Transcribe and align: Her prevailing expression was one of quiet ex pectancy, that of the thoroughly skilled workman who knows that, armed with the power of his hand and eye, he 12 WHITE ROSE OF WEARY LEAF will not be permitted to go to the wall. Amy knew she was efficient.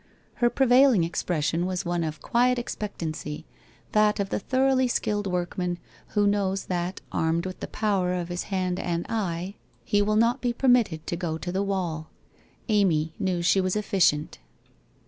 Her 0.41 0.49
prevailing 0.49 1.03
expression 1.03 1.67
was 1.67 1.85
one 1.85 2.03
of 2.03 2.23
quiet 2.23 2.57
ex 2.57 2.75
pectancy, 2.75 3.43
that 3.91 4.19
of 4.19 4.29
the 4.31 4.39
thoroughly 4.39 4.87
skilled 4.87 5.27
workman 5.27 5.77
who 6.17 6.25
knows 6.25 6.65
that, 6.65 7.01
armed 7.11 7.45
with 7.45 7.59
the 7.59 7.67
power 7.67 8.11
of 8.11 8.29
his 8.29 8.45
hand 8.45 8.79
and 8.79 9.05
eye, 9.09 9.53
he 9.85 9.99
12 9.99 10.07
WHITE 10.07 10.07
ROSE 10.07 10.07
OF 10.07 10.07
WEARY 10.07 10.07
LEAF 10.07 10.07
will 10.07 10.15
not 10.15 10.41
be 10.41 10.53
permitted 10.53 11.05
to 11.05 11.15
go 11.15 11.37
to 11.37 11.51
the 11.51 11.61
wall. 11.63 12.09
Amy 12.67 13.13
knew 13.19 13.43
she 13.43 13.61
was 13.61 13.75
efficient. 13.75 14.39